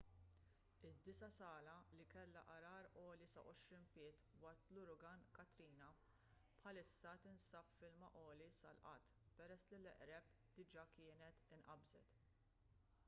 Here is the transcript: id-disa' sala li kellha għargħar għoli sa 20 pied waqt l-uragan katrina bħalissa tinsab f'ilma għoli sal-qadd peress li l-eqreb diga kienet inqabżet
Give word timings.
id-disa' 0.89 1.27
sala 1.35 1.73
li 1.97 2.05
kellha 2.13 2.41
għargħar 2.53 2.87
għoli 3.01 3.25
sa 3.33 3.41
20 3.49 3.83
pied 3.97 4.23
waqt 4.45 4.71
l-uragan 4.75 5.25
katrina 5.37 5.89
bħalissa 6.63 7.11
tinsab 7.27 7.69
f'ilma 7.75 8.09
għoli 8.23 8.47
sal-qadd 8.63 9.11
peress 9.41 9.67
li 9.75 9.79
l-eqreb 9.83 10.33
diga 10.57 10.87
kienet 10.97 11.45
inqabżet 11.59 12.17